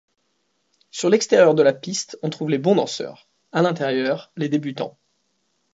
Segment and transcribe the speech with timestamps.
[0.89, 4.97] Sur l’extérieur de la piste on trouve les bons danseurs, à l’intérieur les débutants.